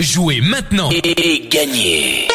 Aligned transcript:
Jouez 0.00 0.40
maintenant 0.40 0.90
et 0.90 1.46
gagnez 1.48 2.26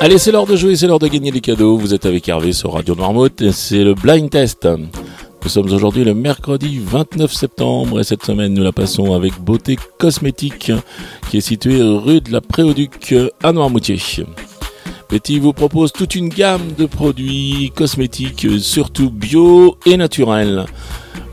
Allez, 0.00 0.18
c'est 0.18 0.32
l'heure 0.32 0.44
de 0.44 0.56
jouer, 0.56 0.74
c'est 0.74 0.88
l'heure 0.88 0.98
de 0.98 1.06
gagner 1.06 1.30
des 1.30 1.40
cadeaux. 1.40 1.78
Vous 1.78 1.94
êtes 1.94 2.04
avec 2.04 2.28
Hervé 2.28 2.52
sur 2.52 2.72
Radio 2.72 2.96
Noirmouth, 2.96 3.52
c'est 3.52 3.84
le 3.84 3.94
blind 3.94 4.28
test. 4.28 4.66
Nous 4.66 5.48
sommes 5.48 5.70
aujourd'hui 5.70 6.02
le 6.02 6.14
mercredi 6.14 6.80
29 6.84 7.32
septembre 7.32 8.00
et 8.00 8.04
cette 8.04 8.24
semaine 8.24 8.54
nous 8.54 8.64
la 8.64 8.72
passons 8.72 9.14
avec 9.14 9.38
Beauté 9.38 9.78
Cosmétique 9.98 10.72
qui 11.30 11.36
est 11.36 11.42
située 11.42 11.80
rue 11.80 12.22
de 12.22 12.32
la 12.32 12.40
Préauduc 12.40 13.14
à 13.44 13.52
Noirmoutier. 13.52 14.00
Betty 15.08 15.38
vous 15.38 15.52
propose 15.52 15.92
toute 15.92 16.16
une 16.16 16.28
gamme 16.28 16.72
de 16.76 16.86
produits 16.86 17.70
cosmétiques, 17.76 18.48
surtout 18.58 19.10
bio 19.10 19.78
et 19.86 19.96
naturels. 19.96 20.66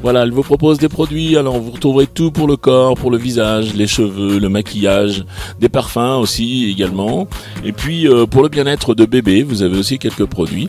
Voilà, 0.02 0.23
elle 0.23 0.31
vous 0.31 0.43
propose 0.43 0.77
des 0.77 0.89
produits, 0.89 1.36
alors 1.38 1.59
vous 1.59 1.71
retrouverez 1.71 2.05
tout 2.07 2.31
pour 2.31 2.47
le 2.47 2.57
corps, 2.57 2.95
pour 2.95 3.09
le 3.09 3.17
visage, 3.17 3.73
les 3.73 3.88
cheveux, 3.88 4.39
le 4.39 4.49
maquillage, 4.49 5.25
des 5.59 5.70
parfums 5.70 6.20
aussi 6.20 6.70
également. 6.70 7.27
Et 7.63 7.71
puis 7.71 8.08
euh, 8.08 8.25
pour 8.25 8.44
le 8.44 8.49
bien-être 8.49 8.94
de 8.94 9.05
bébé, 9.05 9.44
vous 9.44 9.63
avez 9.63 9.77
aussi 9.77 9.98
quelques 9.98 10.25
produits. 10.25 10.67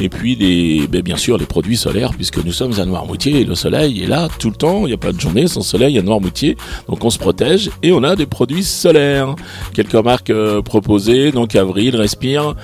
Et 0.00 0.08
puis 0.08 0.34
des, 0.34 0.86
ben, 0.88 1.02
bien 1.02 1.18
sûr 1.18 1.36
les 1.36 1.44
produits 1.44 1.76
solaires, 1.76 2.12
puisque 2.14 2.42
nous 2.42 2.52
sommes 2.52 2.80
à 2.80 2.86
Noirmoutier 2.86 3.40
et 3.40 3.44
le 3.44 3.54
soleil 3.54 4.02
est 4.02 4.06
là 4.06 4.28
tout 4.38 4.48
le 4.48 4.56
temps, 4.56 4.86
il 4.86 4.86
n'y 4.86 4.94
a 4.94 4.96
pas 4.96 5.12
de 5.12 5.20
journée 5.20 5.46
sans 5.46 5.60
soleil 5.60 5.98
à 5.98 6.02
Noirmoutier, 6.02 6.56
donc 6.88 7.04
on 7.04 7.10
se 7.10 7.18
protège 7.18 7.70
et 7.82 7.92
on 7.92 8.02
a 8.02 8.16
des 8.16 8.26
produits 8.26 8.64
solaires. 8.64 9.34
Quelques 9.74 9.94
marques 9.94 10.30
euh, 10.30 10.62
proposées, 10.62 11.32
donc 11.32 11.54
Avril, 11.54 11.96
Respire, 11.96 12.54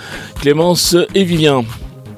Clémence 0.41 0.97
et 1.15 1.25
Vivien. 1.25 1.65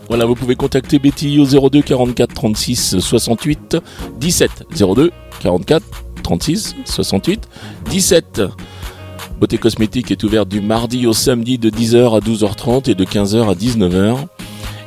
Voilà, 0.08 0.24
vous 0.24 0.34
pouvez 0.34 0.56
contacter 0.56 0.98
Betty 0.98 1.38
au 1.38 1.68
02 1.68 1.82
44 1.82 2.34
36 2.34 2.98
68 2.98 3.76
17. 4.18 4.50
02 4.74 5.10
44 5.40 5.84
36 6.22 6.76
68 6.84 7.48
17. 7.90 8.42
Beauté 9.38 9.58
cosmétique 9.58 10.10
est 10.10 10.24
ouverte 10.24 10.48
du 10.48 10.60
mardi 10.60 11.06
au 11.06 11.12
samedi 11.12 11.58
de 11.58 11.70
10h 11.70 12.16
à 12.16 12.20
12h30 12.20 12.90
et 12.90 12.95
de 12.95 13.04
15h 13.04 13.48
à 13.48 13.54
19h. 13.54 14.16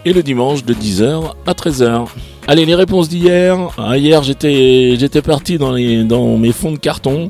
Et 0.03 0.13
le 0.13 0.23
dimanche 0.23 0.65
de 0.65 0.73
10h 0.73 1.33
à 1.45 1.53
13h. 1.53 2.07
Allez, 2.47 2.65
les 2.65 2.75
réponses 2.75 3.07
d'hier. 3.07 3.69
Ah, 3.77 3.97
hier, 3.97 4.23
j'étais, 4.23 4.95
j'étais 4.97 5.21
parti 5.21 5.57
dans, 5.57 5.71
les, 5.71 6.03
dans 6.03 6.37
mes 6.37 6.51
fonds 6.51 6.71
de 6.71 6.77
carton 6.77 7.29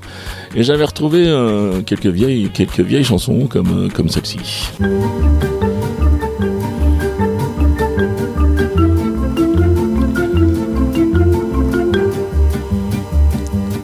et 0.55 0.63
j'avais 0.63 0.85
retrouvé 0.85 1.25
euh, 1.27 1.81
quelques, 1.81 2.07
vieilles, 2.07 2.49
quelques 2.53 2.79
vieilles 2.79 3.03
chansons 3.03 3.47
comme, 3.47 3.85
euh, 3.85 3.89
comme 3.89 4.07
celle-ci. 4.07 4.39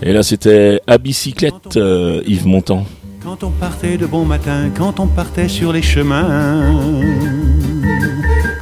Et 0.07 0.13
là, 0.13 0.23
c'était 0.23 0.79
à 0.87 0.97
bicyclette, 0.97 1.75
euh, 1.75 2.21
Yves 2.25 2.47
Montand. 2.47 2.85
Quand 3.21 3.43
on 3.43 3.49
partait 3.49 3.97
de 3.97 4.05
bon 4.05 4.23
matin, 4.23 4.69
quand 4.73 5.01
on 5.01 5.07
partait 5.07 5.49
sur 5.49 5.73
les 5.73 5.81
chemins, 5.81 7.01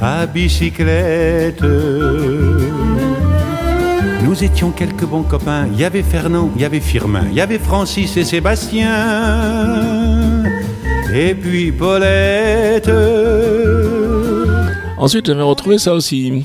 à 0.00 0.26
bicyclette, 0.26 1.62
nous 4.24 4.42
étions 4.42 4.72
quelques 4.72 5.04
bons 5.04 5.22
copains. 5.22 5.68
Il 5.72 5.78
y 5.80 5.84
avait 5.84 6.02
Fernand, 6.02 6.50
il 6.56 6.62
y 6.62 6.64
avait 6.64 6.80
Firmin, 6.80 7.26
il 7.30 7.36
y 7.36 7.40
avait 7.40 7.60
Francis 7.60 8.16
et 8.16 8.24
Sébastien, 8.24 8.92
et 11.14 11.32
puis 11.32 11.70
Paulette. 11.70 12.90
Ensuite, 14.98 15.26
j'avais 15.26 15.42
retrouvé 15.42 15.78
ça 15.78 15.94
aussi. 15.94 16.42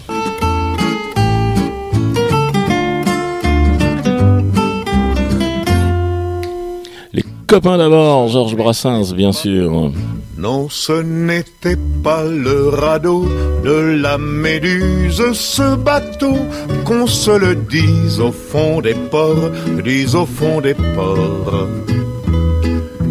Les 7.52 7.58
copains 7.58 7.78
d'abord, 7.78 8.30
Georges 8.30 8.56
Brassens, 8.56 9.14
bien 9.14 9.34
sûr. 9.34 9.92
Non, 10.38 10.70
ce 10.70 11.02
n'était 11.02 11.76
pas 12.02 12.24
le 12.24 12.70
radeau 12.70 13.28
de 13.66 13.98
la 14.02 14.18
Méduse, 14.18 15.22
ce 15.34 15.76
bateau, 15.76 16.38
qu'on 16.86 17.08
se 17.08 17.32
le 17.32 17.56
dise 17.56 18.22
au 18.22 18.32
fond 18.32 18.80
des 18.80 18.94
ports, 18.94 19.52
dise 19.84 20.16
au 20.16 20.26
fond 20.26 20.62
des 20.62 20.76
ports. 20.76 21.68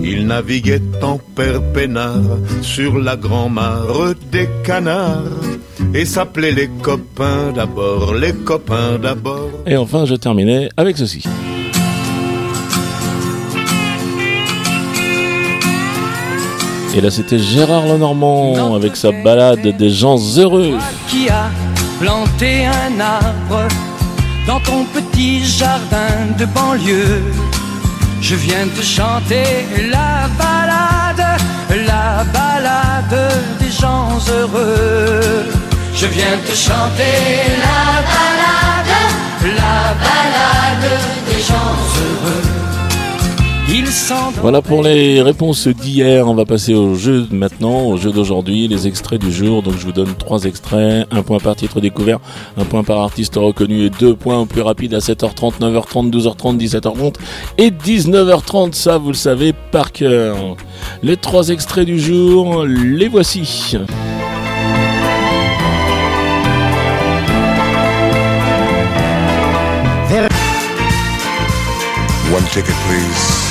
Il 0.02 0.26
naviguait 0.26 0.80
en 1.02 1.18
père 1.18 1.60
peinard 1.74 2.38
sur 2.62 2.96
la 2.96 3.16
grand-mare 3.16 4.14
des 4.32 4.48
canards 4.64 5.20
et 5.92 6.06
s'appelait 6.06 6.52
les 6.52 6.70
copains 6.82 7.52
d'abord, 7.54 8.14
les 8.14 8.32
copains 8.32 8.98
d'abord. 8.98 9.50
Et 9.66 9.76
enfin, 9.76 10.06
je 10.06 10.14
terminais 10.14 10.70
avec 10.78 10.96
ceci. 10.96 11.26
Et 16.92 17.00
là, 17.00 17.10
c'était 17.10 17.38
Gérard 17.38 17.86
Lenormand 17.86 18.74
avec 18.74 18.96
sa 18.96 19.12
balade 19.12 19.60
des 19.76 19.90
gens 19.90 20.18
heureux. 20.36 20.76
Qui 21.08 21.28
a 21.28 21.48
planté 22.00 22.66
un 22.66 22.98
arbre 22.98 23.68
dans 24.46 24.58
ton 24.60 24.84
petit 24.86 25.44
jardin 25.44 26.12
de 26.36 26.44
banlieue? 26.46 27.22
Je 28.20 28.34
viens 28.34 28.66
te 28.76 28.82
chanter 28.82 29.66
la 29.90 30.28
balade, 30.36 31.40
la 31.86 32.24
balade 32.32 33.32
des 33.60 33.70
gens 33.70 34.08
heureux. 34.28 35.44
Je 35.94 36.06
viens 36.06 36.38
te 36.44 36.54
chanter 36.54 37.16
la 37.66 38.02
balade, 38.14 38.96
la 39.44 39.94
balade 40.06 40.90
des 41.28 41.40
gens 41.40 41.76
heureux. 41.98 42.39
Voilà 44.42 44.62
pour 44.62 44.82
les 44.82 45.22
réponses 45.22 45.68
d'hier. 45.68 46.26
On 46.26 46.34
va 46.34 46.44
passer 46.44 46.74
au 46.74 46.94
jeu 46.94 47.22
de 47.22 47.34
maintenant, 47.34 47.82
au 47.86 47.96
jeu 47.96 48.10
d'aujourd'hui, 48.10 48.66
les 48.66 48.86
extraits 48.86 49.20
du 49.20 49.30
jour. 49.30 49.62
Donc 49.62 49.74
je 49.78 49.84
vous 49.86 49.92
donne 49.92 50.14
trois 50.14 50.44
extraits, 50.44 51.06
un 51.10 51.22
point 51.22 51.38
par 51.38 51.54
titre 51.56 51.80
découvert, 51.80 52.18
un 52.56 52.64
point 52.64 52.82
par 52.82 52.98
artiste 52.98 53.36
reconnu 53.36 53.84
et 53.84 53.90
deux 53.90 54.16
points 54.16 54.38
au 54.38 54.46
plus 54.46 54.62
rapide 54.62 54.94
à 54.94 54.98
7h30, 54.98 55.60
9h30, 55.60 56.10
12h30, 56.10 56.58
17h30 56.58 57.14
et 57.58 57.70
19h30. 57.70 58.72
Ça, 58.72 58.98
vous 58.98 59.08
le 59.08 59.14
savez 59.14 59.52
par 59.70 59.92
cœur. 59.92 60.56
Les 61.02 61.16
trois 61.16 61.50
extraits 61.50 61.86
du 61.86 62.00
jour, 62.00 62.64
les 62.64 63.08
voici. 63.08 63.76
One 72.32 72.44
ticket, 72.52 72.72
please. 72.86 73.49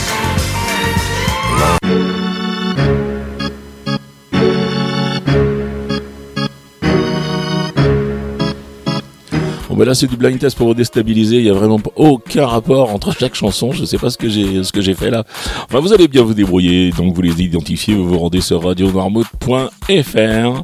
Ben 9.80 9.86
là 9.86 9.96
c'est 9.96 10.08
du 10.08 10.18
blind 10.18 10.38
test 10.38 10.58
pour 10.58 10.68
vous 10.68 10.74
déstabiliser, 10.74 11.38
il 11.38 11.46
y 11.46 11.50
a 11.50 11.54
vraiment 11.54 11.80
aucun 11.96 12.46
rapport 12.46 12.94
entre 12.94 13.18
chaque 13.18 13.34
chanson, 13.34 13.72
je 13.72 13.86
sais 13.86 13.98
pas 13.98 14.10
ce 14.10 14.18
que 14.18 14.28
j'ai 14.28 14.62
ce 14.62 14.74
que 14.74 14.82
j'ai 14.82 14.94
fait 14.94 15.10
là. 15.10 15.24
Enfin 15.64 15.80
vous 15.80 15.94
allez 15.94 16.10
bien 16.10 16.22
vous 16.22 16.34
débrouiller, 16.34 16.92
donc 16.92 17.16
vous 17.16 17.22
les 17.22 17.42
identifiez, 17.42 17.96
vous 17.96 18.06
vous 18.06 18.20
rendez 18.20 18.42
sur 18.42 18.62
radionoirmouth.fr 18.62 20.64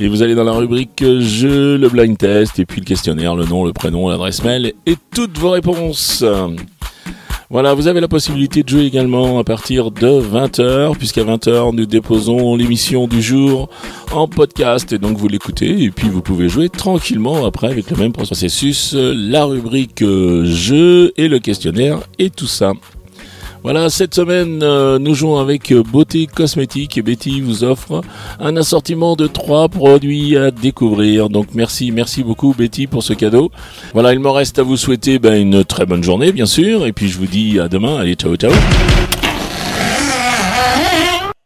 et 0.00 0.08
vous 0.08 0.22
allez 0.22 0.34
dans 0.34 0.44
la 0.44 0.52
rubrique 0.52 1.04
jeu, 1.18 1.76
le 1.76 1.90
blind 1.90 2.16
test 2.16 2.58
et 2.58 2.64
puis 2.64 2.80
le 2.80 2.86
questionnaire, 2.86 3.36
le 3.36 3.44
nom, 3.44 3.62
le 3.62 3.74
prénom, 3.74 4.08
l'adresse 4.08 4.42
mail 4.42 4.72
et 4.86 4.96
toutes 5.14 5.36
vos 5.36 5.50
réponses. 5.50 6.24
Voilà, 7.48 7.74
vous 7.74 7.86
avez 7.86 8.00
la 8.00 8.08
possibilité 8.08 8.64
de 8.64 8.68
jouer 8.68 8.86
également 8.86 9.38
à 9.38 9.44
partir 9.44 9.92
de 9.92 10.20
20h, 10.20 10.96
puisqu'à 10.96 11.22
20h, 11.22 11.76
nous 11.76 11.86
déposons 11.86 12.56
l'émission 12.56 13.06
du 13.06 13.22
jour 13.22 13.68
en 14.12 14.26
podcast, 14.26 14.92
et 14.92 14.98
donc 14.98 15.16
vous 15.16 15.28
l'écoutez, 15.28 15.84
et 15.84 15.92
puis 15.92 16.08
vous 16.08 16.22
pouvez 16.22 16.48
jouer 16.48 16.68
tranquillement 16.68 17.46
après 17.46 17.68
avec 17.68 17.88
le 17.88 17.96
même 17.98 18.12
processus, 18.12 18.94
la 18.96 19.44
rubrique 19.44 20.02
euh, 20.02 20.44
jeu 20.44 21.12
et 21.16 21.28
le 21.28 21.38
questionnaire 21.38 22.00
et 22.18 22.30
tout 22.30 22.48
ça. 22.48 22.72
Voilà, 23.66 23.90
cette 23.90 24.14
semaine, 24.14 24.60
euh, 24.62 25.00
nous 25.00 25.14
jouons 25.14 25.38
avec 25.38 25.72
euh, 25.72 25.82
Beauté 25.82 26.28
Cosmétique 26.32 26.98
et 26.98 27.02
Betty 27.02 27.40
vous 27.40 27.64
offre 27.64 28.00
un 28.38 28.56
assortiment 28.56 29.16
de 29.16 29.26
trois 29.26 29.68
produits 29.68 30.36
à 30.36 30.52
découvrir. 30.52 31.28
Donc 31.28 31.48
merci, 31.52 31.90
merci 31.90 32.22
beaucoup 32.22 32.54
Betty 32.56 32.86
pour 32.86 33.02
ce 33.02 33.12
cadeau. 33.12 33.50
Voilà, 33.92 34.12
il 34.12 34.20
me 34.20 34.30
reste 34.30 34.60
à 34.60 34.62
vous 34.62 34.76
souhaiter 34.76 35.18
ben, 35.18 35.34
une 35.34 35.64
très 35.76 35.84
bonne 35.84 36.02
journée 36.02 36.32
bien 36.32 36.46
sûr, 36.46 36.86
et 36.86 36.92
puis 36.94 37.06
je 37.06 37.18
vous 37.18 37.26
dis 37.26 37.60
à 37.60 37.68
demain. 37.68 37.98
Allez, 37.98 38.14
ciao 38.14 38.34
ciao 38.36 38.50